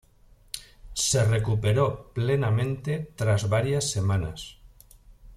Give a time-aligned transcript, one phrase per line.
[0.95, 4.57] Se recuperó plenamente tras varias semanas.